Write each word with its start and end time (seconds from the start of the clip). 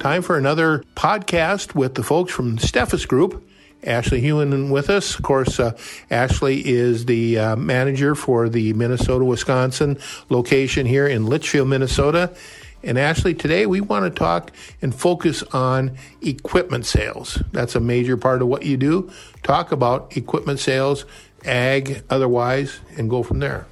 time 0.00 0.22
for 0.22 0.38
another 0.38 0.82
podcast 0.96 1.74
with 1.74 1.94
the 1.94 2.02
folks 2.02 2.32
from 2.32 2.56
Steffes 2.56 3.06
Group. 3.06 3.46
Ashley 3.84 4.22
Huhn 4.22 4.70
with 4.70 4.88
us. 4.88 5.14
Of 5.14 5.22
course, 5.22 5.60
uh, 5.60 5.76
Ashley 6.10 6.66
is 6.66 7.04
the 7.04 7.38
uh, 7.38 7.56
manager 7.56 8.14
for 8.14 8.48
the 8.48 8.72
Minnesota 8.72 9.24
Wisconsin 9.24 9.98
location 10.30 10.86
here 10.86 11.06
in 11.06 11.26
Litchfield, 11.26 11.68
Minnesota. 11.68 12.34
And 12.82 12.98
Ashley, 12.98 13.34
today 13.34 13.66
we 13.66 13.82
want 13.82 14.04
to 14.06 14.10
talk 14.10 14.52
and 14.80 14.94
focus 14.94 15.42
on 15.52 15.96
equipment 16.22 16.86
sales. 16.86 17.42
That's 17.52 17.74
a 17.74 17.80
major 17.80 18.16
part 18.16 18.40
of 18.40 18.48
what 18.48 18.64
you 18.64 18.78
do. 18.78 19.10
Talk 19.42 19.70
about 19.70 20.16
equipment 20.16 20.60
sales, 20.60 21.04
ag, 21.44 22.02
otherwise, 22.08 22.80
and 22.96 23.10
go 23.10 23.22
from 23.22 23.38
there. 23.38 23.66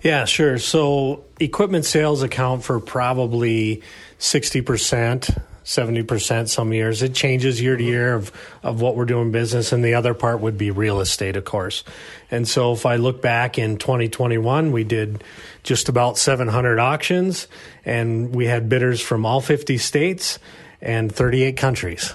Yeah, 0.00 0.26
sure. 0.26 0.58
So 0.58 1.24
equipment 1.40 1.84
sales 1.84 2.22
account 2.22 2.62
for 2.62 2.78
probably 2.78 3.82
60%, 4.20 5.42
70% 5.64 6.48
some 6.48 6.72
years. 6.72 7.02
It 7.02 7.14
changes 7.14 7.60
year 7.60 7.76
to 7.76 7.84
year 7.84 8.14
of, 8.14 8.32
of 8.62 8.80
what 8.80 8.96
we're 8.96 9.04
doing 9.04 9.30
business, 9.30 9.72
and 9.72 9.84
the 9.84 9.94
other 9.94 10.14
part 10.14 10.40
would 10.40 10.58
be 10.58 10.70
real 10.70 11.00
estate, 11.00 11.36
of 11.36 11.44
course. 11.44 11.84
And 12.30 12.48
so 12.48 12.72
if 12.72 12.84
I 12.86 12.96
look 12.96 13.22
back 13.22 13.58
in 13.58 13.78
2021, 13.78 14.72
we 14.72 14.84
did 14.84 15.22
just 15.62 15.88
about 15.88 16.18
700 16.18 16.78
auctions, 16.78 17.46
and 17.84 18.34
we 18.34 18.46
had 18.46 18.68
bidders 18.68 19.00
from 19.00 19.24
all 19.24 19.40
50 19.40 19.78
states 19.78 20.38
and 20.80 21.12
38 21.12 21.56
countries. 21.56 22.14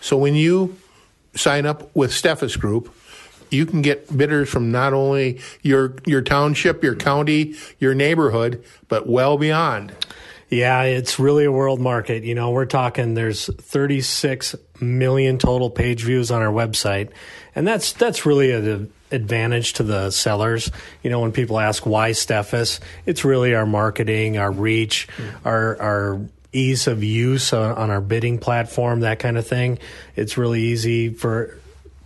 So 0.00 0.16
when 0.16 0.34
you 0.34 0.76
sign 1.34 1.66
up 1.66 1.94
with 1.94 2.10
Steffes 2.10 2.58
Group, 2.58 2.94
you 3.50 3.66
can 3.66 3.82
get 3.82 4.16
bidders 4.16 4.48
from 4.48 4.72
not 4.72 4.92
only 4.92 5.40
your 5.62 5.94
your 6.06 6.22
township, 6.22 6.82
your 6.82 6.96
county, 6.96 7.54
your 7.78 7.94
neighborhood, 7.94 8.64
but 8.88 9.08
well 9.08 9.38
beyond. 9.38 9.92
Yeah, 10.50 10.82
it's 10.82 11.18
really 11.18 11.44
a 11.44 11.52
world 11.52 11.80
market. 11.80 12.22
You 12.22 12.34
know, 12.34 12.50
we're 12.50 12.66
talking 12.66 13.14
there's 13.14 13.46
36 13.46 14.54
million 14.80 15.38
total 15.38 15.70
page 15.70 16.04
views 16.04 16.30
on 16.30 16.42
our 16.42 16.52
website, 16.52 17.10
and 17.54 17.66
that's 17.66 17.92
that's 17.92 18.26
really 18.26 18.52
an 18.52 18.92
advantage 19.10 19.74
to 19.74 19.82
the 19.82 20.10
sellers. 20.10 20.70
You 21.02 21.10
know, 21.10 21.20
when 21.20 21.32
people 21.32 21.58
ask 21.58 21.86
why 21.86 22.10
Steffes, 22.10 22.80
it's 23.06 23.24
really 23.24 23.54
our 23.54 23.66
marketing, 23.66 24.38
our 24.38 24.50
reach, 24.50 25.08
mm-hmm. 25.16 25.48
our 25.48 25.80
our 25.80 26.20
ease 26.52 26.86
of 26.86 27.02
use 27.02 27.52
on, 27.52 27.72
on 27.72 27.90
our 27.90 28.00
bidding 28.00 28.38
platform, 28.38 29.00
that 29.00 29.18
kind 29.18 29.36
of 29.36 29.46
thing. 29.46 29.78
It's 30.16 30.38
really 30.38 30.62
easy 30.62 31.10
for 31.10 31.58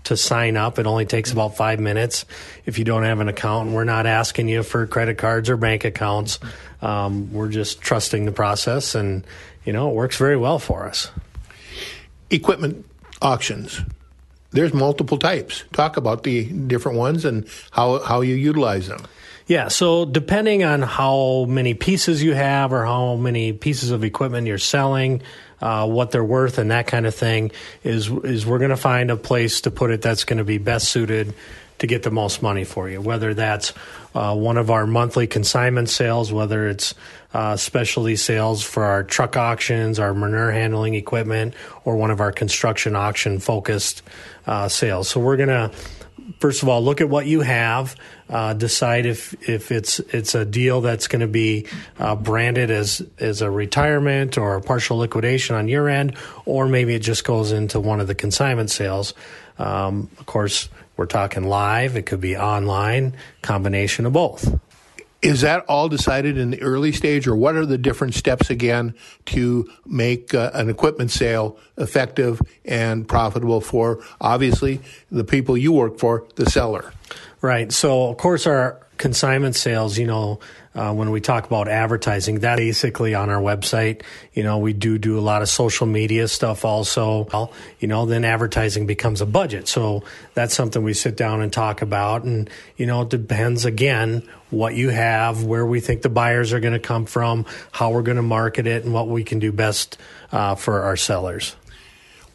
to 0.09 0.17
sign 0.17 0.57
up. 0.57 0.79
It 0.79 0.87
only 0.87 1.07
takes 1.07 1.33
about 1.33 1.57
five 1.57 1.81
minutes 1.81 2.25
if 2.67 2.79
you 2.79 2.85
don't 2.85 3.05
have 3.05 3.21
an 3.21 3.29
account. 3.29 3.69
And 3.69 3.77
We're 3.77 3.85
not 3.85 4.07
asking 4.07 4.49
you 4.49 4.63
for 4.63 4.87
credit 4.87 5.19
cards 5.19 5.49
or 5.49 5.57
bank 5.57 5.85
accounts. 5.85 6.39
Um, 6.83 7.33
we're 7.33 7.49
just 7.49 7.81
trusting 7.81 8.25
the 8.25 8.33
process, 8.33 8.95
and 8.95 9.25
you 9.65 9.73
know 9.73 9.91
it 9.91 9.95
works 9.95 10.17
very 10.17 10.37
well 10.37 10.59
for 10.59 10.87
us. 10.87 11.11
Equipment 12.31 12.85
auctions. 13.23 13.81
There's 14.51 14.73
multiple 14.73 15.19
types. 15.19 15.65
Talk 15.73 15.97
about 15.97 16.23
the 16.23 16.45
different 16.45 16.99
ones 16.99 17.25
and 17.25 17.47
how 17.71 18.01
how 18.01 18.21
you 18.21 18.35
utilize 18.35 18.89
them. 18.89 19.05
Yeah, 19.49 19.69
so 19.69 20.05
depending 20.05 20.63
on 20.63 20.83
how 20.83 21.47
many 21.49 21.73
pieces 21.73 22.23
you 22.23 22.35
have 22.35 22.71
or 22.71 22.85
how 22.85 23.17
many 23.17 23.55
pieces 23.55 23.91
of 23.91 24.05
equipment 24.05 24.47
you're 24.47 24.59
selling, 24.59 25.23
uh, 25.63 25.89
what 25.89 26.11
they're 26.11 26.23
worth 26.23 26.59
and 26.59 26.71
that 26.71 26.87
kind 26.87 27.07
of 27.07 27.15
thing 27.15 27.51
is 27.83 28.11
is 28.11 28.47
we're 28.47 28.59
going 28.59 28.71
to 28.71 28.77
find 28.77 29.11
a 29.11 29.17
place 29.17 29.63
to 29.63 29.71
put 29.71 29.91
it 29.91 30.03
that's 30.03 30.25
going 30.25 30.37
to 30.37 30.45
be 30.45 30.59
best 30.59 30.91
suited 30.91 31.33
to 31.79 31.87
get 31.87 32.03
the 32.03 32.11
most 32.11 32.43
money 32.43 32.65
for 32.65 32.91
you. 32.91 33.01
Whether 33.01 33.33
that's 33.33 33.73
uh, 34.15 34.37
one 34.37 34.59
of 34.59 34.71
our 34.71 34.87
monthly 34.87 35.27
consignment 35.27 35.89
sales, 35.89 36.31
whether 36.31 36.69
it's 36.69 36.95
uh, 37.33 37.57
specialty 37.57 38.17
sales 38.17 38.63
for 38.63 38.85
our 38.85 39.03
truck 39.03 39.35
auctions, 39.39 39.99
our 39.99 40.13
manure 40.13 40.51
handling 40.51 40.95
equipment, 40.95 41.55
or 41.87 41.97
one 41.97 42.11
of 42.11 42.21
our 42.21 42.33
construction 42.33 42.95
auction 42.95 43.39
focused 43.39 44.03
uh, 44.47 44.69
sales. 44.69 45.09
So 45.09 45.21
we're 45.21 45.37
going 45.39 45.49
to 45.49 45.71
first 46.39 46.63
of 46.63 46.69
all 46.69 46.83
look 46.83 47.01
at 47.01 47.09
what 47.09 47.27
you 47.27 47.41
have 47.41 47.97
uh, 48.31 48.53
decide 48.53 49.07
if 49.07 49.49
if 49.49 49.73
it's 49.73 50.01
it's 50.01 50.35
a 50.35 50.45
deal 50.45 50.81
that's 50.81 51.09
going 51.09 51.21
to 51.21 51.27
be 51.27 51.67
uh, 51.99 52.15
branded 52.15 52.71
as 52.71 53.03
as 53.19 53.43
a 53.43 53.51
retirement 53.51 54.37
or 54.37 54.57
a 54.57 54.61
partial 54.61 54.99
liquidation 54.99 55.57
on 55.57 55.69
your 55.69 55.89
end, 55.89 56.15
or 56.45 56.69
maybe 56.69 56.95
it 56.95 57.01
just 57.01 57.25
goes 57.25 57.53
into 57.53 57.81
one 57.81 58.01
of 58.01 58.07
the 58.07 58.15
consignment 58.15 58.71
sales. 58.71 59.15
Um, 59.59 60.11
of 60.19 60.27
course, 60.27 60.69
we're 60.97 61.07
talking 61.07 61.45
live. 61.45 61.97
It 61.97 62.07
could 62.07 62.21
be 62.21 62.37
online, 62.37 63.17
combination 63.43 64.07
of 64.07 64.13
both. 64.13 64.59
Is 65.21 65.41
that 65.41 65.65
all 65.67 65.89
decided 65.89 66.39
in 66.39 66.51
the 66.51 66.63
early 66.63 66.93
stage, 66.93 67.27
or 67.27 67.35
what 67.35 67.57
are 67.57 67.67
the 67.67 67.79
different 67.79 68.15
steps 68.15 68.51
again 68.51 68.95
to 69.27 69.69
make 69.85 70.33
uh, 70.33 70.53
an 70.55 70.71
equipment 70.71 71.11
sale 71.11 71.59
effective 71.77 72.41
and 72.65 73.09
profitable 73.09 73.61
for 73.61 74.01
obviously 74.21 74.81
the 75.11 75.25
people 75.25 75.57
you 75.57 75.73
work 75.73 75.99
for, 75.99 76.25
the 76.37 76.47
seller? 76.47 76.93
Right. 77.41 77.71
So, 77.73 78.09
of 78.09 78.17
course, 78.17 78.47
our 78.47 78.81
consignment 78.97 79.55
sales, 79.55 79.97
you 79.97 80.07
know, 80.07 80.41
uh, 80.75 80.93
when 80.93 81.11
we 81.11 81.21
talk 81.21 81.47
about 81.47 81.69
advertising, 81.69 82.41
that 82.41 82.57
basically 82.57 83.15
on 83.15 83.31
our 83.31 83.41
website, 83.41 84.03
you 84.33 84.43
know, 84.43 84.59
we 84.59 84.73
do 84.73 84.99
do 84.99 85.19
a 85.19 85.21
lot 85.21 85.41
of 85.43 85.49
social 85.49 85.87
media 85.87 86.29
stuff 86.29 86.65
also. 86.65 87.29
Well, 87.33 87.53
you 87.79 87.89
know, 87.89 88.07
then 88.07 88.25
advertising 88.25 88.87
becomes 88.87 89.21
a 89.21 89.27
budget. 89.27 89.67
So 89.69 90.05
that's 90.35 90.55
something 90.55 90.83
we 90.83 90.95
sit 90.95 91.17
down 91.17 91.41
and 91.41 91.53
talk 91.53 91.81
about. 91.81 92.25
And, 92.25 92.51
you 92.77 92.87
know, 92.87 93.03
it 93.03 93.09
depends 93.09 93.65
again 93.65 94.29
what 94.51 94.75
you 94.75 94.91
have, 94.91 95.45
where 95.45 95.67
we 95.67 95.81
think 95.81 96.03
the 96.03 96.09
buyers 96.09 96.53
are 96.53 96.61
going 96.61 96.75
to 96.75 96.81
come 96.81 97.07
from, 97.07 97.47
how 97.73 97.91
we're 97.91 98.03
going 98.03 98.17
to 98.17 98.23
market 98.23 98.67
it, 98.67 98.85
and 98.85 98.93
what 98.93 99.09
we 99.09 99.25
can 99.25 99.39
do 99.39 99.53
best 99.53 99.97
uh, 100.33 100.55
for 100.55 100.83
our 100.83 100.97
sellers 100.97 101.55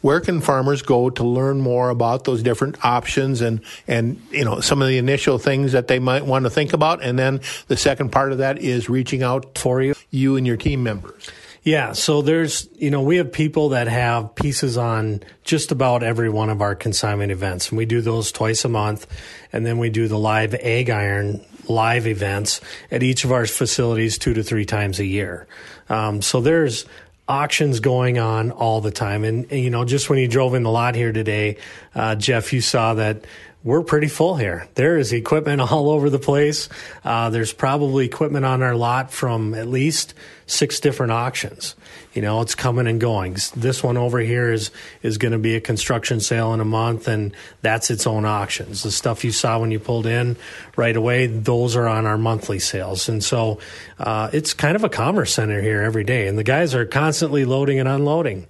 where 0.04 0.20
can 0.20 0.42
farmers 0.42 0.82
go 0.82 1.08
to 1.08 1.24
learn 1.24 1.58
more 1.58 1.88
about 1.88 2.24
those 2.24 2.42
different 2.42 2.84
options 2.84 3.40
and 3.40 3.62
and 3.88 4.20
you 4.30 4.44
know 4.44 4.60
some 4.60 4.82
of 4.82 4.88
the 4.88 4.98
initial 4.98 5.38
things 5.38 5.72
that 5.72 5.88
they 5.88 5.98
might 5.98 6.26
want 6.26 6.44
to 6.44 6.50
think 6.50 6.74
about 6.74 7.02
and 7.02 7.18
then 7.18 7.40
the 7.68 7.76
second 7.76 8.12
part 8.12 8.30
of 8.30 8.36
that 8.36 8.58
is 8.58 8.90
reaching 8.90 9.22
out 9.22 9.56
for 9.56 9.80
you 9.80 9.94
you 10.10 10.36
and 10.36 10.46
your 10.46 10.58
team 10.58 10.82
members 10.82 11.30
yeah, 11.62 11.92
so 11.92 12.20
there's, 12.20 12.68
you 12.76 12.90
know, 12.90 13.00
we 13.00 13.16
have 13.16 13.32
people 13.32 13.70
that 13.70 13.88
have 13.88 14.34
pieces 14.34 14.76
on 14.76 15.22
just 15.44 15.72
about 15.72 16.02
every 16.02 16.28
one 16.28 16.50
of 16.50 16.60
our 16.60 16.74
consignment 16.74 17.32
events, 17.32 17.70
and 17.70 17.78
we 17.78 17.86
do 17.86 18.02
those 18.02 18.30
twice 18.32 18.66
a 18.66 18.68
month. 18.68 19.06
And 19.50 19.64
then 19.64 19.78
we 19.78 19.88
do 19.88 20.06
the 20.06 20.18
live 20.18 20.54
Ag 20.54 20.90
Iron 20.90 21.42
live 21.66 22.06
events 22.06 22.60
at 22.90 23.02
each 23.02 23.24
of 23.24 23.32
our 23.32 23.46
facilities 23.46 24.18
two 24.18 24.34
to 24.34 24.42
three 24.42 24.66
times 24.66 25.00
a 25.00 25.06
year. 25.06 25.46
Um, 25.88 26.20
so 26.20 26.42
there's 26.42 26.84
auctions 27.28 27.80
going 27.80 28.18
on 28.18 28.50
all 28.50 28.80
the 28.80 28.90
time. 28.90 29.24
And, 29.24 29.50
and, 29.50 29.60
you 29.60 29.70
know, 29.70 29.84
just 29.84 30.10
when 30.10 30.18
you 30.18 30.28
drove 30.28 30.54
in 30.54 30.62
the 30.62 30.70
lot 30.70 30.94
here 30.94 31.12
today, 31.12 31.56
uh, 31.94 32.14
Jeff, 32.16 32.52
you 32.52 32.60
saw 32.60 32.94
that 32.94 33.24
we're 33.64 33.82
pretty 33.82 34.08
full 34.08 34.36
here. 34.36 34.68
There 34.74 34.98
is 34.98 35.12
equipment 35.12 35.60
all 35.72 35.88
over 35.88 36.10
the 36.10 36.18
place. 36.18 36.68
Uh, 37.02 37.30
there's 37.30 37.52
probably 37.52 38.04
equipment 38.04 38.44
on 38.44 38.62
our 38.62 38.76
lot 38.76 39.10
from 39.10 39.54
at 39.54 39.66
least 39.66 40.12
six 40.46 40.78
different 40.78 41.10
auctions. 41.10 41.74
You 42.12 42.20
know, 42.20 42.42
it's 42.42 42.54
coming 42.54 42.86
and 42.86 43.00
going. 43.00 43.36
This 43.56 43.82
one 43.82 43.96
over 43.96 44.20
here 44.20 44.52
is 44.52 44.70
is 45.02 45.16
going 45.16 45.32
to 45.32 45.38
be 45.38 45.56
a 45.56 45.60
construction 45.60 46.20
sale 46.20 46.52
in 46.52 46.60
a 46.60 46.64
month, 46.64 47.08
and 47.08 47.34
that's 47.62 47.90
its 47.90 48.06
own 48.06 48.26
auctions. 48.26 48.82
The 48.82 48.90
stuff 48.90 49.24
you 49.24 49.32
saw 49.32 49.58
when 49.58 49.70
you 49.70 49.80
pulled 49.80 50.06
in 50.06 50.36
right 50.76 50.94
away, 50.94 51.26
those 51.26 51.74
are 51.74 51.88
on 51.88 52.04
our 52.04 52.18
monthly 52.18 52.58
sales, 52.58 53.08
and 53.08 53.24
so 53.24 53.58
uh, 53.98 54.28
it's 54.32 54.52
kind 54.52 54.76
of 54.76 54.84
a 54.84 54.90
commerce 54.90 55.32
center 55.32 55.62
here 55.62 55.80
every 55.80 56.04
day, 56.04 56.28
and 56.28 56.38
the 56.38 56.44
guys 56.44 56.74
are 56.74 56.84
constantly 56.84 57.46
loading 57.46 57.80
and 57.80 57.88
unloading 57.88 58.46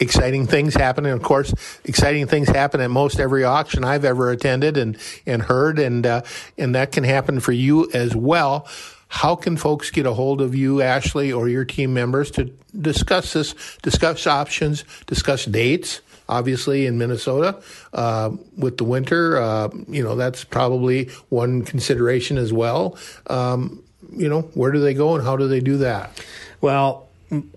exciting 0.00 0.46
things 0.46 0.74
happen. 0.74 1.06
And 1.06 1.14
of 1.14 1.22
course, 1.22 1.54
exciting 1.84 2.26
things 2.26 2.48
happen 2.48 2.80
at 2.80 2.90
most 2.90 3.20
every 3.20 3.44
auction 3.44 3.84
I've 3.84 4.04
ever 4.04 4.30
attended 4.30 4.76
and, 4.76 4.96
and 5.26 5.42
heard. 5.42 5.78
And, 5.78 6.06
uh, 6.06 6.22
and 6.58 6.74
that 6.74 6.90
can 6.90 7.04
happen 7.04 7.38
for 7.38 7.52
you 7.52 7.88
as 7.92 8.16
well. 8.16 8.66
How 9.08 9.34
can 9.36 9.56
folks 9.56 9.90
get 9.90 10.06
a 10.06 10.12
hold 10.14 10.40
of 10.40 10.54
you, 10.54 10.82
Ashley, 10.82 11.32
or 11.32 11.48
your 11.48 11.64
team 11.64 11.92
members 11.92 12.30
to 12.32 12.44
discuss 12.80 13.32
this, 13.32 13.54
discuss 13.82 14.26
options, 14.26 14.84
discuss 15.06 15.44
dates? 15.44 16.00
Obviously, 16.28 16.86
in 16.86 16.96
Minnesota, 16.96 17.60
uh, 17.92 18.30
with 18.56 18.78
the 18.78 18.84
winter, 18.84 19.36
uh, 19.36 19.68
you 19.88 20.00
know 20.04 20.14
that's 20.14 20.44
probably 20.44 21.06
one 21.28 21.62
consideration 21.62 22.38
as 22.38 22.52
well. 22.52 22.96
Um, 23.26 23.82
you 24.12 24.28
know, 24.28 24.42
where 24.54 24.70
do 24.70 24.78
they 24.78 24.94
go 24.94 25.16
and 25.16 25.24
how 25.24 25.36
do 25.36 25.48
they 25.48 25.58
do 25.58 25.78
that? 25.78 26.24
Well, 26.60 27.09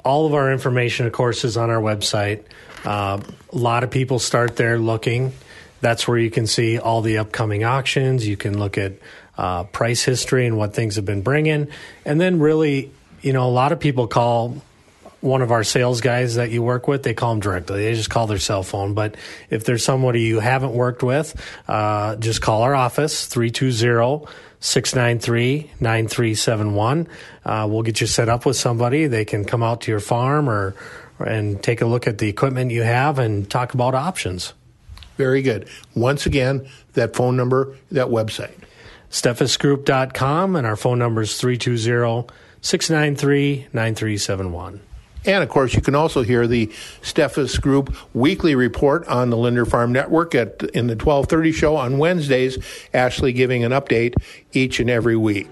all 0.03 0.25
of 0.25 0.33
our 0.33 0.51
information, 0.51 1.05
of 1.05 1.13
course, 1.13 1.43
is 1.43 1.57
on 1.57 1.69
our 1.69 1.81
website. 1.81 2.43
Uh, 2.85 3.21
a 3.51 3.57
lot 3.57 3.83
of 3.83 3.91
people 3.91 4.19
start 4.19 4.55
there 4.55 4.77
looking. 4.77 5.33
That's 5.81 6.07
where 6.07 6.17
you 6.17 6.31
can 6.31 6.47
see 6.47 6.79
all 6.79 7.01
the 7.01 7.17
upcoming 7.17 7.63
auctions. 7.63 8.27
You 8.27 8.37
can 8.37 8.57
look 8.57 8.77
at 8.77 8.93
uh, 9.37 9.63
price 9.65 10.03
history 10.03 10.45
and 10.45 10.57
what 10.57 10.73
things 10.73 10.95
have 10.95 11.05
been 11.05 11.21
bringing. 11.21 11.67
And 12.05 12.21
then, 12.21 12.39
really, 12.39 12.91
you 13.21 13.33
know, 13.33 13.47
a 13.47 13.51
lot 13.51 13.71
of 13.71 13.79
people 13.79 14.07
call 14.07 14.61
one 15.23 15.41
of 15.41 15.51
our 15.51 15.63
sales 15.63 16.01
guys 16.01 16.35
that 16.35 16.51
you 16.51 16.61
work 16.61 16.87
with, 16.87 17.03
they 17.03 17.13
call 17.13 17.31
them 17.31 17.39
directly. 17.39 17.83
They 17.83 17.93
just 17.93 18.09
call 18.09 18.27
their 18.27 18.39
cell 18.39 18.61
phone. 18.61 18.93
But 18.93 19.15
if 19.49 19.63
there's 19.63 19.83
somebody 19.83 20.21
you 20.21 20.41
haven't 20.41 20.73
worked 20.73 21.01
with, 21.01 21.33
uh, 21.67 22.17
just 22.17 22.41
call 22.41 22.63
our 22.63 22.75
office, 22.75 23.25
320 23.27 24.27
693 24.59 25.71
9371. 25.79 27.07
Uh, 27.45 27.67
we'll 27.69 27.83
get 27.83 28.01
you 28.01 28.07
set 28.07 28.27
up 28.27 28.45
with 28.45 28.57
somebody. 28.57 29.07
They 29.07 29.23
can 29.23 29.45
come 29.45 29.63
out 29.63 29.81
to 29.81 29.91
your 29.91 30.01
farm 30.01 30.49
or, 30.49 30.75
and 31.19 31.63
take 31.63 31.79
a 31.79 31.85
look 31.85 32.05
at 32.05 32.17
the 32.17 32.27
equipment 32.27 32.71
you 32.71 32.83
have 32.83 33.17
and 33.17 33.49
talk 33.49 33.73
about 33.73 33.95
options. 33.95 34.53
Very 35.15 35.41
good. 35.41 35.69
Once 35.95 36.25
again, 36.25 36.67
that 36.93 37.15
phone 37.15 37.37
number, 37.37 37.77
that 37.91 38.07
website. 38.07 38.55
SteffesGroup.com, 39.09 40.55
and 40.55 40.67
our 40.67 40.75
phone 40.75 40.99
number 40.99 41.21
is 41.21 41.39
320 41.39 42.27
693 42.61 43.67
9371. 43.71 44.81
And 45.25 45.43
of 45.43 45.49
course, 45.49 45.73
you 45.73 45.81
can 45.81 45.95
also 45.95 46.21
hear 46.21 46.47
the 46.47 46.67
Steffes 47.01 47.59
Group 47.59 47.95
weekly 48.13 48.55
report 48.55 49.07
on 49.07 49.29
the 49.29 49.37
Linder 49.37 49.65
Farm 49.65 49.91
Network 49.91 50.35
at 50.35 50.61
in 50.73 50.87
the 50.87 50.95
1230 50.95 51.51
show 51.51 51.75
on 51.75 51.97
Wednesdays. 51.97 52.57
Ashley 52.93 53.33
giving 53.33 53.63
an 53.63 53.71
update 53.71 54.15
each 54.51 54.79
and 54.79 54.89
every 54.89 55.15
week. 55.15 55.49